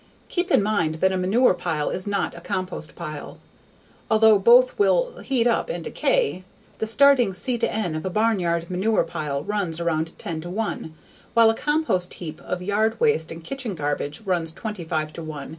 Keep 0.29 0.49
in 0.49 0.63
mind 0.63 0.95
that 0.95 1.11
a 1.11 1.15
manure 1.17 1.53
pile 1.53 1.91
is 1.91 2.07
not 2.07 2.33
a 2.33 2.41
compost 2.41 2.95
pile. 2.95 3.37
Although 4.09 4.39
both 4.39 4.79
will 4.79 5.19
heat 5.19 5.45
up 5.45 5.69
and 5.69 5.83
decay, 5.83 6.43
the 6.79 6.87
starting 6.87 7.35
C/N 7.35 7.93
of 7.93 8.03
a 8.03 8.09
barnyard 8.09 8.67
manure 8.71 9.03
pile 9.03 9.43
runs 9.43 9.79
around 9.79 10.13
10:1 10.17 10.93
while 11.35 11.51
a 11.51 11.55
compost 11.55 12.15
heap 12.15 12.41
of 12.41 12.63
yard 12.63 12.99
waste 12.99 13.31
and 13.31 13.43
kitchen 13.43 13.75
garbage 13.75 14.21
runs 14.21 14.51
25:1 14.51 15.11
to 15.13 15.21
30:1. 15.25 15.49